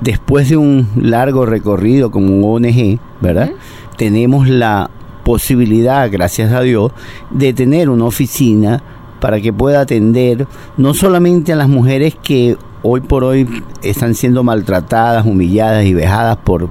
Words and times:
después 0.00 0.48
de 0.48 0.56
un 0.56 0.88
largo 0.96 1.46
recorrido 1.46 2.10
como 2.10 2.52
ONG, 2.52 2.98
¿verdad? 3.20 3.52
Tenemos 3.96 4.48
la 4.48 4.90
posibilidad, 5.24 6.10
gracias 6.10 6.52
a 6.52 6.62
Dios, 6.62 6.92
de 7.30 7.52
tener 7.52 7.88
una 7.88 8.04
oficina 8.04 8.82
para 9.20 9.40
que 9.40 9.52
pueda 9.52 9.82
atender 9.82 10.46
no 10.76 10.94
solamente 10.94 11.52
a 11.52 11.56
las 11.56 11.68
mujeres 11.68 12.16
que 12.22 12.56
hoy 12.82 13.00
por 13.00 13.24
hoy 13.24 13.46
están 13.82 14.14
siendo 14.14 14.42
maltratadas, 14.42 15.26
humilladas 15.26 15.84
y 15.84 15.94
vejadas 15.94 16.38
por, 16.38 16.70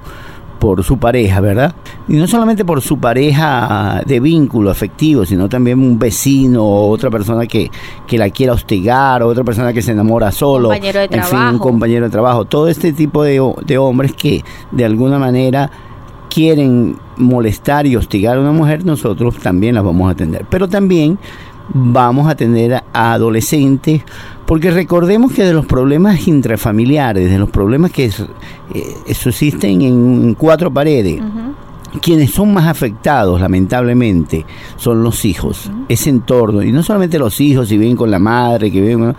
por 0.60 0.84
su 0.84 0.98
pareja, 0.98 1.40
¿verdad? 1.40 1.74
Y 2.06 2.14
no 2.14 2.26
solamente 2.28 2.64
por 2.64 2.82
su 2.82 2.98
pareja 2.98 4.02
de 4.06 4.20
vínculo 4.20 4.70
afectivo, 4.70 5.24
sino 5.24 5.48
también 5.48 5.80
un 5.80 5.98
vecino 5.98 6.62
o 6.62 6.90
otra 6.90 7.10
persona 7.10 7.46
que, 7.46 7.70
que 8.06 8.18
la 8.18 8.30
quiera 8.30 8.52
hostigar, 8.52 9.22
o 9.22 9.28
otra 9.28 9.42
persona 9.42 9.72
que 9.72 9.82
se 9.82 9.92
enamora 9.92 10.30
solo, 10.30 10.68
compañero 10.68 11.00
de 11.00 11.16
en 11.16 11.24
fin, 11.24 11.38
un 11.38 11.58
compañero 11.58 12.04
de 12.04 12.10
trabajo. 12.10 12.44
Todo 12.44 12.68
este 12.68 12.92
tipo 12.92 13.24
de, 13.24 13.42
de 13.64 13.78
hombres 13.78 14.12
que 14.12 14.44
de 14.70 14.84
alguna 14.84 15.18
manera 15.18 15.70
quieren 16.28 16.96
molestar 17.16 17.86
y 17.86 17.96
hostigar 17.96 18.36
a 18.36 18.40
una 18.40 18.52
mujer, 18.52 18.84
nosotros 18.84 19.38
también 19.38 19.74
las 19.74 19.84
vamos 19.84 20.08
a 20.08 20.12
atender. 20.12 20.44
Pero 20.48 20.68
también 20.68 21.18
vamos 21.72 22.28
a 22.28 22.32
atender 22.32 22.74
a 22.74 23.12
adolescentes, 23.12 24.02
porque 24.50 24.72
recordemos 24.72 25.32
que 25.32 25.44
de 25.44 25.52
los 25.52 25.64
problemas 25.64 26.26
intrafamiliares, 26.26 27.30
de 27.30 27.38
los 27.38 27.50
problemas 27.50 27.92
que 27.92 28.06
eh, 28.06 29.14
subsisten 29.14 29.80
en 29.82 30.34
cuatro 30.34 30.74
paredes, 30.74 31.22
quienes 32.02 32.32
son 32.32 32.52
más 32.52 32.66
afectados, 32.66 33.40
lamentablemente, 33.40 34.44
son 34.74 35.04
los 35.04 35.24
hijos, 35.24 35.70
ese 35.88 36.10
entorno, 36.10 36.64
y 36.64 36.72
no 36.72 36.82
solamente 36.82 37.16
los 37.16 37.40
hijos, 37.40 37.68
si 37.68 37.78
viven 37.78 37.94
con 37.94 38.10
la 38.10 38.18
madre, 38.18 38.72
que 38.72 38.80
viven, 38.80 39.14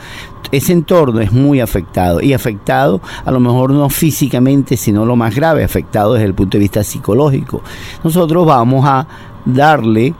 ese 0.51 0.73
entorno 0.73 1.21
es 1.21 1.31
muy 1.31 1.61
afectado, 1.61 2.19
y 2.19 2.33
afectado 2.33 2.99
a 3.23 3.31
lo 3.31 3.39
mejor 3.39 3.71
no 3.71 3.87
físicamente, 3.87 4.75
sino 4.75 5.05
lo 5.05 5.15
más 5.15 5.33
grave, 5.33 5.63
afectado 5.63 6.15
desde 6.15 6.25
el 6.25 6.33
punto 6.33 6.57
de 6.57 6.63
vista 6.63 6.83
psicológico. 6.83 7.61
Nosotros 8.03 8.45
vamos 8.45 8.83
a 8.85 9.07
darle 9.45 10.13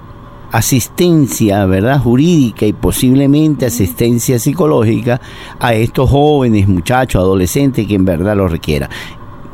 asistencia, 0.52 1.66
¿verdad? 1.66 2.00
jurídica 2.00 2.66
y 2.66 2.74
posiblemente 2.74 3.66
asistencia 3.66 4.38
psicológica 4.38 5.22
a 5.60 5.74
estos 5.74 6.10
jóvenes, 6.10 6.68
muchachos, 6.68 7.22
adolescentes 7.22 7.88
que 7.88 7.96
en 7.96 8.06
verdad 8.06 8.36
lo 8.36 8.48
requieran. 8.48 8.90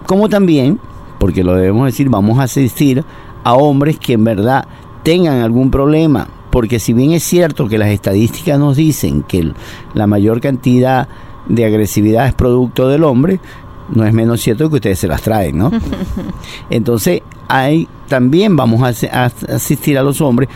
Como 0.06 0.30
también 0.30 0.80
porque 1.18 1.44
lo 1.44 1.56
debemos 1.56 1.86
decir, 1.86 2.10
vamos 2.10 2.40
a 2.40 2.44
asistir 2.44 3.04
a 3.44 3.54
hombres 3.54 3.98
que 4.00 4.14
en 4.14 4.24
verdad 4.24 4.68
tengan 5.04 5.42
algún 5.42 5.72
problema, 5.72 6.28
porque 6.52 6.80
si 6.80 6.94
bien 6.94 7.12
es 7.12 7.24
cierto 7.24 7.68
que 7.68 7.78
las 7.78 7.90
estadísticas 7.90 8.60
nos 8.60 8.78
dicen 8.78 9.24
que 9.24 9.52
la 9.94 10.08
mayor 10.08 10.42
cantidad 10.42 11.08
de 11.48 11.66
agresividad 11.66 12.28
es 12.28 12.34
producto 12.34 12.90
del 12.90 13.04
hombre, 13.04 13.40
no 13.90 14.06
es 14.06 14.14
menos 14.14 14.42
cierto 14.42 14.70
que 14.70 14.76
ustedes 14.76 15.00
se 15.00 15.08
las 15.08 15.22
traen, 15.22 15.58
¿no? 15.58 15.72
Entonces, 16.70 17.22
hay, 17.48 17.88
también 18.10 18.56
vamos 18.58 18.84
a, 18.84 19.26
asistir 19.26 19.98
a 19.98 20.04
los 20.04 20.20
hombres, 20.20 20.50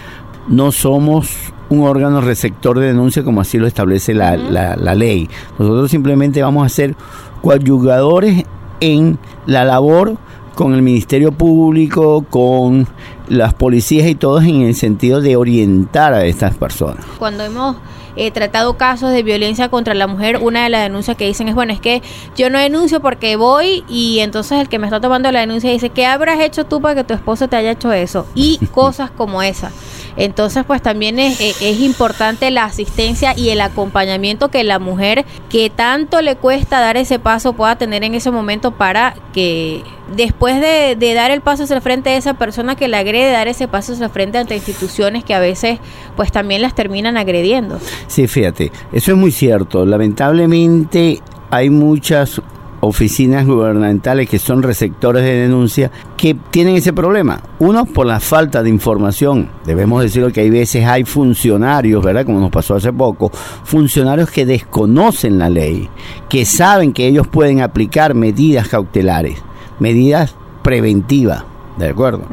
no 0.47 0.71
somos 0.71 1.53
un 1.69 1.83
órgano 1.87 2.21
receptor 2.21 2.79
de 2.79 2.87
denuncia 2.87 3.23
como 3.23 3.41
así 3.41 3.57
lo 3.57 3.67
establece 3.67 4.13
la, 4.13 4.35
la 4.35 4.95
ley. 4.95 5.29
Nosotros 5.57 5.89
simplemente 5.89 6.41
vamos 6.41 6.65
a 6.65 6.69
ser 6.69 6.95
coadyugadores 7.41 8.45
en 8.81 9.17
la 9.45 9.63
labor 9.63 10.17
con 10.55 10.73
el 10.73 10.81
Ministerio 10.81 11.31
Público, 11.31 12.25
con 12.29 12.87
las 13.31 13.53
policías 13.53 14.07
y 14.07 14.15
todos 14.15 14.43
en 14.43 14.61
el 14.63 14.75
sentido 14.75 15.21
de 15.21 15.37
orientar 15.37 16.13
a 16.13 16.25
estas 16.25 16.55
personas. 16.57 17.05
Cuando 17.17 17.45
hemos 17.45 17.77
eh, 18.17 18.29
tratado 18.29 18.75
casos 18.75 19.11
de 19.11 19.23
violencia 19.23 19.69
contra 19.69 19.93
la 19.93 20.05
mujer, 20.05 20.39
una 20.41 20.65
de 20.65 20.69
las 20.69 20.83
denuncias 20.83 21.15
que 21.15 21.27
dicen 21.27 21.47
es, 21.47 21.55
bueno, 21.55 21.71
es 21.71 21.79
que 21.79 22.01
yo 22.35 22.49
no 22.49 22.59
denuncio 22.59 22.99
porque 22.99 23.37
voy 23.37 23.85
y 23.87 24.19
entonces 24.19 24.59
el 24.59 24.67
que 24.67 24.79
me 24.79 24.87
está 24.87 24.99
tomando 24.99 25.31
la 25.31 25.39
denuncia 25.39 25.71
dice, 25.71 25.91
¿qué 25.91 26.05
habrás 26.05 26.41
hecho 26.41 26.65
tú 26.65 26.81
para 26.81 26.93
que 26.93 27.05
tu 27.05 27.13
esposo 27.13 27.47
te 27.47 27.55
haya 27.55 27.71
hecho 27.71 27.93
eso? 27.93 28.27
Y 28.35 28.57
cosas 28.73 29.11
como 29.11 29.41
esas. 29.41 29.71
Entonces, 30.17 30.65
pues 30.65 30.81
también 30.81 31.17
es, 31.17 31.39
eh, 31.39 31.53
es, 31.61 31.79
importante 31.79 32.51
la 32.51 32.65
asistencia 32.65 33.33
y 33.33 33.47
el 33.49 33.61
acompañamiento 33.61 34.49
que 34.49 34.65
la 34.65 34.77
mujer 34.77 35.23
que 35.49 35.69
tanto 35.69 36.21
le 36.21 36.35
cuesta 36.35 36.81
dar 36.81 36.97
ese 36.97 37.17
paso 37.17 37.53
pueda 37.53 37.77
tener 37.77 38.03
en 38.03 38.13
ese 38.13 38.29
momento 38.29 38.71
para 38.71 39.15
que 39.31 39.85
después 40.15 40.59
de, 40.59 41.13
dar 41.13 41.31
el 41.31 41.41
paso 41.41 41.63
hacia 41.63 41.75
el 41.75 41.81
frente 41.81 42.09
de 42.09 42.17
esa 42.17 42.35
persona 42.35 42.75
que 42.75 42.87
la 42.87 42.99
agrede, 42.99 43.31
dar 43.31 43.47
ese 43.47 43.67
paso 43.67 43.93
hacia 43.93 44.05
el 44.05 44.11
frente 44.11 44.37
ante 44.37 44.55
instituciones 44.55 45.23
que 45.23 45.33
a 45.33 45.39
veces 45.39 45.79
pues 46.15 46.31
también 46.31 46.61
las 46.61 46.75
terminan 46.75 47.17
agrediendo. 47.17 47.79
Sí, 48.07 48.27
fíjate, 48.27 48.71
eso 48.91 49.11
es 49.11 49.17
muy 49.17 49.31
cierto. 49.31 49.85
Lamentablemente 49.85 51.21
hay 51.49 51.69
muchas 51.69 52.41
oficinas 52.81 53.45
gubernamentales 53.45 54.27
que 54.27 54.39
son 54.39 54.63
receptores 54.63 55.23
de 55.23 55.33
denuncia 55.33 55.91
que 56.17 56.35
tienen 56.49 56.75
ese 56.75 56.93
problema. 56.93 57.41
Uno, 57.59 57.85
por 57.85 58.07
la 58.07 58.19
falta 58.19 58.61
de 58.63 58.69
información. 58.69 59.49
Debemos 59.65 60.01
decirlo 60.01 60.31
que 60.31 60.41
hay 60.41 60.49
veces 60.49 60.85
hay 60.85 61.05
funcionarios, 61.05 62.03
¿verdad? 62.03 62.25
Como 62.25 62.39
nos 62.39 62.51
pasó 62.51 62.75
hace 62.75 62.91
poco, 62.91 63.31
funcionarios 63.63 64.29
que 64.29 64.45
desconocen 64.45 65.37
la 65.37 65.49
ley, 65.49 65.89
que 66.27 66.43
saben 66.43 66.91
que 66.91 67.07
ellos 67.07 67.27
pueden 67.27 67.61
aplicar 67.61 68.15
medidas 68.15 68.67
cautelares, 68.67 69.37
medidas 69.81 70.35
preventivas, 70.63 71.43
¿de 71.77 71.89
acuerdo? 71.89 72.23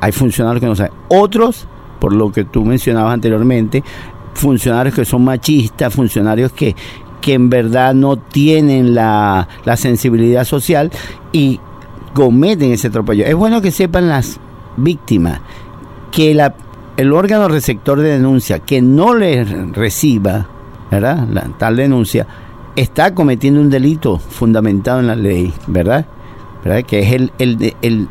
Hay 0.00 0.12
funcionarios 0.12 0.60
que 0.60 0.66
no 0.66 0.76
saben. 0.76 0.92
Otros, 1.08 1.66
por 1.98 2.12
lo 2.12 2.30
que 2.30 2.44
tú 2.44 2.64
mencionabas 2.64 3.14
anteriormente, 3.14 3.82
funcionarios 4.34 4.94
que 4.94 5.04
son 5.04 5.24
machistas, 5.24 5.92
funcionarios 5.92 6.52
que, 6.52 6.76
que 7.20 7.34
en 7.34 7.50
verdad 7.50 7.94
no 7.94 8.16
tienen 8.16 8.94
la, 8.94 9.48
sensibilidad 9.76 10.44
social 10.44 10.90
y 11.32 11.58
cometen 12.14 12.72
ese 12.72 12.88
atropello. 12.88 13.24
Es 13.24 13.34
bueno 13.34 13.60
que 13.60 13.70
sepan 13.70 14.08
las 14.08 14.38
víctimas 14.76 15.40
que 16.12 16.34
la, 16.34 16.54
el 16.96 17.12
órgano 17.12 17.48
receptor 17.48 18.00
de 18.00 18.10
denuncia 18.10 18.58
que 18.58 18.82
no 18.82 19.14
les 19.14 19.48
reciba 19.72 20.46
¿verdad? 20.90 21.26
La, 21.32 21.42
tal 21.56 21.76
denuncia 21.76 22.26
está 22.76 23.14
cometiendo 23.14 23.60
un 23.60 23.70
delito 23.70 24.18
fundamentado 24.18 25.00
en 25.00 25.06
la 25.06 25.16
ley, 25.16 25.52
¿verdad? 25.66 26.06
Que 26.86 27.00
es 27.00 27.12
el, 27.12 27.32
el, 27.38 27.74
el, 27.82 28.08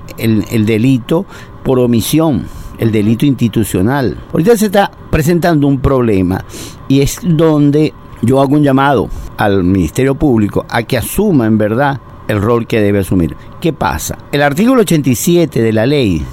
el 0.50 0.66
delito 0.66 1.26
por 1.64 1.80
omisión 1.80 2.46
el 2.80 2.92
delito 2.92 3.26
institucional. 3.26 4.18
Ahorita 4.32 4.58
se 4.58 4.68
está 4.68 4.90
presentando 5.12 5.68
un 5.68 5.80
problema 5.80 6.44
y 6.88 7.02
es 7.02 7.20
donde 7.22 7.94
yo 8.22 8.42
hago 8.42 8.56
un 8.56 8.64
llamado 8.64 9.10
al 9.38 9.64
Ministerio 9.64 10.16
Público 10.16 10.66
a 10.68 10.84
que 10.84 10.98
asuma 10.98 11.46
en 11.46 11.58
verdad 11.58 12.00
el 12.28 12.42
rol 12.42 12.66
que 12.68 12.82
debe 12.82 13.00
asumir. 13.00 13.36
¿Qué 13.60 13.74
pasa? 13.74 14.18
El 14.32 14.42
artículo 14.42 14.81
87 14.81 15.62
de 15.62 15.74
la 15.74 15.86
ley 15.86 16.24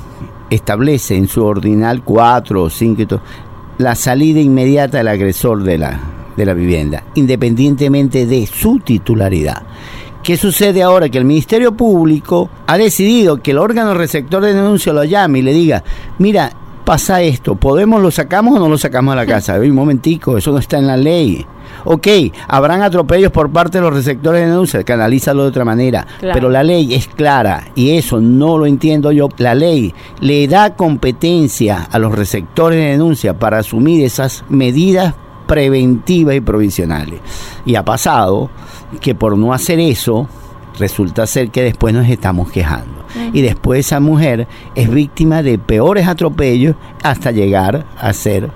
establece 0.50 1.16
en 1.16 1.26
su 1.26 1.44
ordinal 1.44 2.02
4 2.02 2.62
o 2.62 2.70
5 2.70 3.20
la 3.78 3.94
salida 3.94 4.40
inmediata 4.40 4.98
del 4.98 5.08
agresor 5.08 5.62
de 5.62 5.78
la, 5.78 6.00
de 6.36 6.46
la 6.46 6.54
vivienda, 6.54 7.04
independientemente 7.14 8.26
de 8.26 8.46
su 8.46 8.78
titularidad. 8.78 9.62
¿Qué 10.26 10.36
sucede 10.36 10.82
ahora? 10.82 11.08
Que 11.08 11.18
el 11.18 11.24
Ministerio 11.24 11.76
Público 11.76 12.50
ha 12.66 12.76
decidido 12.76 13.36
que 13.36 13.52
el 13.52 13.58
órgano 13.58 13.94
receptor 13.94 14.42
de 14.42 14.54
denuncia 14.54 14.92
lo 14.92 15.04
llame 15.04 15.38
y 15.38 15.42
le 15.42 15.52
diga, 15.52 15.84
mira, 16.18 16.50
pasa 16.84 17.22
esto, 17.22 17.54
¿podemos 17.54 18.02
lo 18.02 18.10
sacamos 18.10 18.56
o 18.56 18.58
no 18.58 18.68
lo 18.68 18.76
sacamos 18.76 19.12
a 19.12 19.16
la 19.18 19.24
casa? 19.24 19.54
Un 19.60 19.70
momentico, 19.70 20.36
eso 20.36 20.50
no 20.50 20.58
está 20.58 20.78
en 20.78 20.88
la 20.88 20.96
ley. 20.96 21.46
Ok, 21.84 22.08
habrán 22.48 22.82
atropellos 22.82 23.30
por 23.30 23.52
parte 23.52 23.78
de 23.78 23.82
los 23.82 23.94
receptores 23.94 24.40
de 24.40 24.48
denuncia, 24.48 24.82
canalízalo 24.82 25.44
de 25.44 25.48
otra 25.50 25.64
manera, 25.64 26.04
pero 26.20 26.50
la 26.50 26.64
ley 26.64 26.92
es 26.92 27.06
clara 27.06 27.68
y 27.76 27.96
eso 27.96 28.20
no 28.20 28.58
lo 28.58 28.66
entiendo 28.66 29.12
yo. 29.12 29.28
La 29.38 29.54
ley 29.54 29.94
le 30.18 30.48
da 30.48 30.74
competencia 30.74 31.86
a 31.88 32.00
los 32.00 32.12
receptores 32.12 32.80
de 32.80 32.90
denuncia 32.90 33.38
para 33.38 33.58
asumir 33.58 34.04
esas 34.04 34.44
medidas 34.48 35.14
preventivas 35.46 36.34
y 36.34 36.40
provisionales. 36.40 37.20
Y 37.64 37.74
ha 37.76 37.84
pasado 37.84 38.50
que 39.00 39.14
por 39.14 39.36
no 39.36 39.52
hacer 39.52 39.80
eso, 39.80 40.28
resulta 40.78 41.26
ser 41.26 41.50
que 41.50 41.62
después 41.62 41.94
nos 41.94 42.08
estamos 42.08 42.50
quejando. 42.50 42.94
Y 43.32 43.40
después 43.40 43.80
esa 43.80 43.98
mujer 43.98 44.46
es 44.74 44.90
víctima 44.90 45.42
de 45.42 45.58
peores 45.58 46.06
atropellos 46.06 46.76
hasta 47.02 47.30
llegar 47.30 47.86
a 47.98 48.12
ser, 48.12 48.50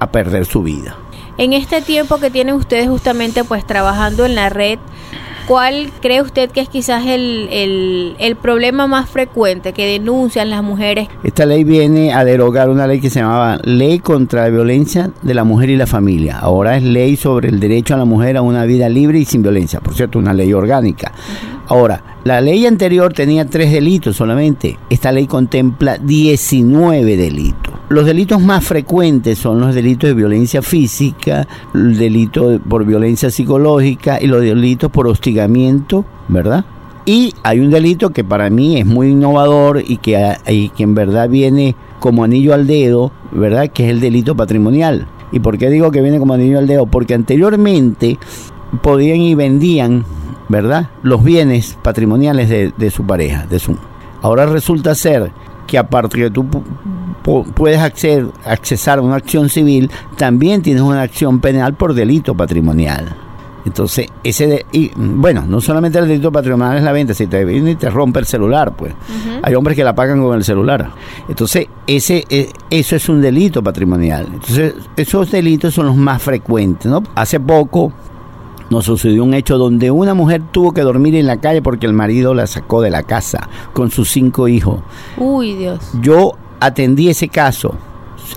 a 0.00 0.10
perder 0.10 0.44
su 0.44 0.62
vida. 0.62 0.96
En 1.38 1.52
este 1.52 1.82
tiempo 1.82 2.18
que 2.18 2.30
tienen 2.30 2.54
ustedes 2.54 2.88
justamente 2.88 3.44
pues 3.44 3.64
trabajando 3.66 4.24
en 4.24 4.34
la 4.34 4.48
red, 4.48 4.78
¿cuál 5.46 5.90
cree 6.00 6.22
usted 6.22 6.50
que 6.50 6.60
es 6.60 6.68
quizás 6.68 7.06
el, 7.06 7.48
el, 8.18 8.36
problema 8.36 8.86
más 8.86 9.08
frecuente 9.08 9.72
que 9.72 9.86
denuncian 9.86 10.50
las 10.50 10.62
mujeres? 10.62 11.08
Esta 11.24 11.46
ley 11.46 11.64
viene 11.64 12.12
a 12.12 12.24
derogar 12.24 12.68
una 12.68 12.86
ley 12.86 13.00
que 13.00 13.10
se 13.10 13.20
llamaba 13.20 13.58
Ley 13.64 13.98
contra 14.00 14.42
la 14.42 14.48
Violencia 14.50 15.10
de 15.22 15.34
la 15.34 15.44
Mujer 15.44 15.70
y 15.70 15.76
la 15.76 15.86
Familia. 15.86 16.38
Ahora 16.38 16.76
es 16.76 16.82
Ley 16.82 17.16
sobre 17.16 17.48
el 17.48 17.60
derecho 17.60 17.94
a 17.94 17.98
la 17.98 18.04
mujer 18.04 18.36
a 18.36 18.42
una 18.42 18.64
vida 18.64 18.88
libre 18.88 19.18
y 19.18 19.24
sin 19.24 19.42
violencia. 19.42 19.80
Por 19.80 19.94
cierto, 19.94 20.18
una 20.18 20.34
ley 20.34 20.52
orgánica. 20.52 21.12
Ahora, 21.68 22.02
la 22.24 22.40
ley 22.40 22.66
anterior 22.66 23.12
tenía 23.12 23.46
tres 23.46 23.72
delitos 23.72 24.16
solamente. 24.16 24.78
Esta 24.90 25.12
ley 25.12 25.26
contempla 25.26 25.98
19 25.98 27.16
delitos. 27.16 27.65
Los 27.88 28.04
delitos 28.04 28.40
más 28.40 28.64
frecuentes 28.64 29.38
son 29.38 29.60
los 29.60 29.72
delitos 29.72 30.08
de 30.08 30.14
violencia 30.14 30.60
física, 30.60 31.46
el 31.72 31.96
delito 31.96 32.58
por 32.68 32.84
violencia 32.84 33.30
psicológica 33.30 34.20
y 34.20 34.26
los 34.26 34.40
delitos 34.40 34.90
por 34.90 35.06
hostigamiento, 35.06 36.04
¿verdad? 36.26 36.64
Y 37.04 37.32
hay 37.44 37.60
un 37.60 37.70
delito 37.70 38.10
que 38.10 38.24
para 38.24 38.50
mí 38.50 38.80
es 38.80 38.84
muy 38.84 39.10
innovador 39.10 39.80
y 39.86 39.98
que, 39.98 40.36
en 40.76 40.94
verdad 40.96 41.28
viene 41.28 41.76
como 42.00 42.24
anillo 42.24 42.52
al 42.52 42.66
dedo, 42.66 43.12
¿verdad? 43.30 43.68
Que 43.68 43.84
es 43.84 43.90
el 43.90 44.00
delito 44.00 44.34
patrimonial. 44.34 45.06
¿Y 45.30 45.38
por 45.38 45.56
qué 45.56 45.70
digo 45.70 45.92
que 45.92 46.02
viene 46.02 46.18
como 46.18 46.34
anillo 46.34 46.58
al 46.58 46.66
dedo? 46.66 46.86
Porque 46.86 47.14
anteriormente 47.14 48.18
podían 48.82 49.20
y 49.20 49.36
vendían, 49.36 50.04
¿verdad? 50.48 50.90
Los 51.04 51.22
bienes 51.22 51.78
patrimoniales 51.80 52.48
de, 52.48 52.90
su 52.90 53.06
pareja, 53.06 53.46
de 53.46 53.60
su. 53.60 53.76
Ahora 54.22 54.46
resulta 54.46 54.96
ser 54.96 55.30
que 55.68 55.78
aparte 55.78 56.18
que 56.18 56.30
tú 56.30 56.44
puedes 57.54 57.80
acceder, 57.80 58.26
accesar 58.44 58.98
a 58.98 59.02
una 59.02 59.16
acción 59.16 59.48
civil, 59.48 59.90
también 60.16 60.62
tienes 60.62 60.82
una 60.82 61.02
acción 61.02 61.40
penal 61.40 61.74
por 61.74 61.94
delito 61.94 62.34
patrimonial. 62.34 63.16
Entonces, 63.64 64.06
ese 64.22 64.46
de, 64.46 64.66
y 64.70 64.92
bueno, 64.94 65.44
no 65.44 65.60
solamente 65.60 65.98
el 65.98 66.06
delito 66.06 66.30
patrimonial 66.30 66.76
es 66.76 66.84
la 66.84 66.92
venta, 66.92 67.14
si 67.14 67.26
te 67.26 67.44
viene 67.44 67.72
y 67.72 67.74
te 67.74 67.90
rompe 67.90 68.20
el 68.20 68.26
celular, 68.26 68.76
pues. 68.76 68.94
Hay 69.42 69.54
hombres 69.56 69.76
que 69.76 69.82
la 69.82 69.92
pagan 69.92 70.22
con 70.22 70.36
el 70.36 70.44
celular. 70.44 70.90
Entonces, 71.28 71.66
ese 71.84 72.24
e, 72.30 72.48
eso 72.70 72.94
es 72.94 73.08
un 73.08 73.20
delito 73.20 73.64
patrimonial. 73.64 74.28
Entonces, 74.32 74.74
esos 74.96 75.32
delitos 75.32 75.74
son 75.74 75.86
los 75.86 75.96
más 75.96 76.22
frecuentes, 76.22 76.86
¿no? 76.90 77.02
Hace 77.16 77.40
poco 77.40 77.92
nos 78.70 78.84
sucedió 78.84 79.24
un 79.24 79.34
hecho 79.34 79.58
donde 79.58 79.90
una 79.90 80.14
mujer 80.14 80.42
tuvo 80.52 80.72
que 80.72 80.82
dormir 80.82 81.16
en 81.16 81.26
la 81.26 81.38
calle 81.38 81.60
porque 81.60 81.86
el 81.86 81.92
marido 81.92 82.34
la 82.34 82.46
sacó 82.46 82.82
de 82.82 82.90
la 82.90 83.02
casa 83.02 83.48
con 83.72 83.90
sus 83.90 84.10
cinco 84.10 84.46
hijos. 84.46 84.80
Uy, 85.16 85.54
Dios. 85.54 85.80
Yo 86.00 86.34
atendí 86.60 87.08
ese 87.08 87.28
caso. 87.28 87.74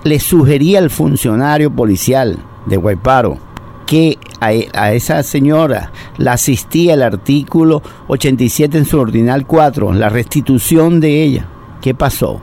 Le 0.04 0.20
sugerí 0.20 0.76
al 0.76 0.90
funcionario 0.90 1.72
policial 1.72 2.38
de 2.66 2.78
Guayparo 2.78 3.38
que 3.86 4.20
a, 4.40 4.52
a, 4.74 4.94
esa 4.94 5.24
señora 5.24 5.92
la 6.18 6.34
asistía 6.34 6.94
el 6.94 7.02
artículo 7.02 7.82
87 8.08 8.78
en 8.78 8.86
su 8.86 9.00
ordinal 9.00 9.48
4, 9.48 9.94
la 9.94 10.10
restitución 10.10 11.00
de 11.00 11.24
ella. 11.24 11.48
¿Qué 11.82 11.96
pasó? 11.96 12.40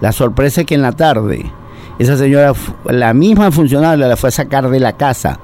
La 0.00 0.12
sorpresa 0.12 0.60
es 0.60 0.66
que 0.66 0.74
en 0.74 0.82
la 0.82 0.92
tarde 0.92 1.50
esa 1.98 2.16
señora, 2.16 2.52
la 2.84 3.14
misma 3.14 3.50
funcionaria 3.50 4.06
la 4.06 4.16
fue 4.16 4.28
a 4.28 4.32
sacar 4.32 4.68
de 4.68 4.80
la 4.80 4.96
casa 4.96 5.40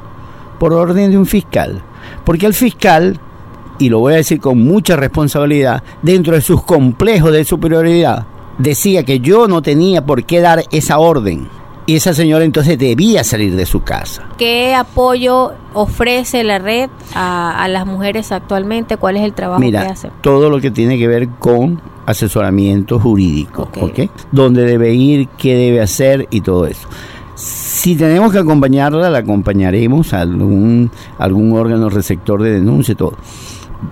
por 0.59 0.75
orden 0.75 1.11
de 1.11 1.17
un 1.17 1.27
fiscal. 1.27 1.81
Porque 2.25 2.47
el 2.47 2.53
fiscal, 2.53 3.19
y 3.79 3.89
lo 3.89 4.01
voy 4.01 4.15
a 4.15 4.17
decir 4.17 4.39
con 4.39 4.59
mucha 4.59 4.97
responsabilidad, 4.97 5.83
dentro 6.03 6.35
de 6.35 6.43
sus 6.43 6.63
complejos 6.63 7.33
de 7.33 7.45
superioridad, 7.45 8.27
decía 8.59 9.05
que 9.05 9.21
yo 9.21 9.49
no 9.49 9.63
tenía 9.63 10.05
por 10.05 10.25
qué 10.25 10.41
dar 10.41 10.65
esa 10.71 10.99
orden. 10.99 11.49
Y 11.85 11.97
esa 11.97 12.15
señora 12.15 12.45
entonces 12.45 12.79
debía 12.79 13.25
salir 13.25 13.57
de 13.57 13.67
su 13.67 13.83
casa. 13.83 14.23
¿Qué 14.39 14.73
apoyo 14.73 15.53
ofrece 15.75 16.45
la 16.45 16.61
red 16.61 16.89
a, 17.13 17.61
a 17.61 17.67
las 17.67 17.87
mujeres 17.87 18.31
actualmente? 18.31 18.97
¿Cuál 18.97 19.17
es 19.17 19.25
el 19.25 19.33
trabajo 19.33 19.61
Mira, 19.61 19.83
que 19.83 19.89
hace? 19.93 20.11
Todo 20.21 20.49
lo 20.49 20.61
que 20.61 20.71
tiene 20.71 20.97
que 20.97 21.09
ver 21.09 21.29
con 21.41 21.81
asesoramiento 22.07 23.01
jurídico, 23.01 23.63
Ok. 23.63 23.79
¿ok? 23.83 24.01
Dónde 24.31 24.65
debe 24.65 24.95
ir, 24.95 25.29
qué 25.37 25.57
debe 25.57 25.81
hacer 25.81 26.29
y 26.31 26.41
todo 26.41 26.67
eso. 26.67 26.89
Si 27.35 27.97
tenemos 27.97 28.31
que 28.33 28.39
acompañarla, 28.39 29.11
la 29.11 29.19
acompañaremos 29.19 30.13
a 30.13 30.21
algún, 30.21 30.89
algún 31.19 31.53
órgano 31.59 31.89
receptor 31.91 32.41
de 32.43 32.53
denuncia 32.53 32.93
y 32.93 32.95
todo. 32.95 33.15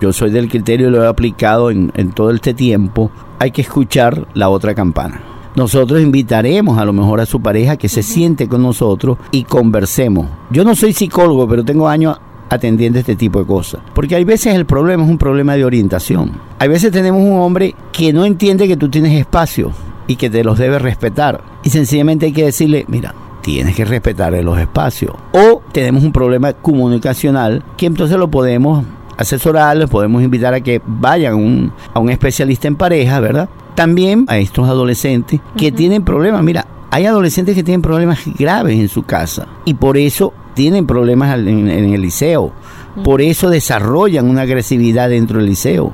Yo 0.00 0.12
soy 0.12 0.30
del 0.30 0.48
criterio 0.48 0.88
y 0.88 0.90
lo 0.90 1.02
he 1.02 1.06
aplicado 1.06 1.70
en, 1.70 1.92
en 1.94 2.12
todo 2.12 2.30
este 2.30 2.54
tiempo. 2.54 3.10
Hay 3.38 3.50
que 3.50 3.62
escuchar 3.62 4.28
la 4.34 4.48
otra 4.48 4.74
campana. 4.74 5.20
Nosotros 5.56 6.00
invitaremos 6.00 6.78
a 6.78 6.84
lo 6.84 6.92
mejor 6.92 7.20
a 7.20 7.26
su 7.26 7.40
pareja 7.40 7.76
que 7.76 7.88
se 7.88 8.02
siente 8.02 8.48
con 8.48 8.62
nosotros 8.62 9.18
y 9.32 9.44
conversemos. 9.44 10.26
Yo 10.50 10.64
no 10.64 10.76
soy 10.76 10.92
psicólogo, 10.92 11.48
pero 11.48 11.64
tengo 11.64 11.88
años 11.88 12.18
atendiendo 12.50 12.98
este 12.98 13.16
tipo 13.16 13.40
de 13.40 13.46
cosas. 13.46 13.80
Porque 13.94 14.16
hay 14.16 14.24
veces 14.24 14.54
el 14.54 14.66
problema 14.66 15.04
es 15.04 15.10
un 15.10 15.18
problema 15.18 15.54
de 15.54 15.64
orientación. 15.64 16.32
Hay 16.58 16.68
veces 16.68 16.92
tenemos 16.92 17.22
un 17.22 17.40
hombre 17.40 17.74
que 17.92 18.12
no 18.12 18.24
entiende 18.24 18.68
que 18.68 18.76
tú 18.76 18.88
tienes 18.90 19.18
espacio 19.18 19.72
y 20.06 20.16
que 20.16 20.28
te 20.28 20.44
los 20.44 20.58
debes 20.58 20.82
respetar. 20.82 21.42
Y 21.62 21.70
sencillamente 21.70 22.26
hay 22.26 22.32
que 22.32 22.44
decirle, 22.44 22.84
mira, 22.88 23.14
tienes 23.40 23.74
que 23.74 23.84
respetar 23.84 24.32
los 24.32 24.58
espacios. 24.58 25.14
O 25.32 25.62
tenemos 25.72 26.02
un 26.02 26.12
problema 26.12 26.52
comunicacional 26.52 27.64
que 27.76 27.86
entonces 27.86 28.18
lo 28.18 28.30
podemos 28.30 28.84
asesorar, 29.20 29.76
les 29.76 29.88
podemos 29.88 30.22
invitar 30.22 30.54
a 30.54 30.60
que 30.60 30.80
vayan 30.86 31.34
un- 31.34 31.72
a 31.94 31.98
un 32.00 32.10
especialista 32.10 32.68
en 32.68 32.76
pareja, 32.76 33.20
¿verdad? 33.20 33.48
También 33.74 34.24
a 34.28 34.38
estos 34.38 34.68
adolescentes 34.68 35.40
que 35.56 35.70
tienen 35.72 36.04
problemas. 36.04 36.42
Mira, 36.42 36.66
hay 36.90 37.06
adolescentes 37.06 37.54
que 37.54 37.62
tienen 37.62 37.82
problemas 37.82 38.18
graves 38.38 38.78
en 38.78 38.88
su 38.88 39.04
casa 39.04 39.46
y 39.64 39.74
por 39.74 39.96
eso 39.96 40.32
tienen 40.54 40.86
problemas 40.86 41.38
en 41.38 41.68
el 41.68 42.00
liceo. 42.02 42.52
Por 43.04 43.22
eso 43.22 43.48
desarrollan 43.48 44.28
una 44.28 44.42
agresividad 44.42 45.08
dentro 45.08 45.38
del 45.38 45.46
liceo. 45.46 45.92